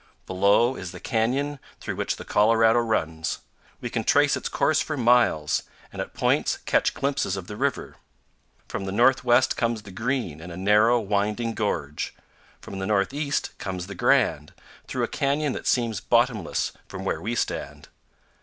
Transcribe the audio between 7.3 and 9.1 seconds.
of the river. From the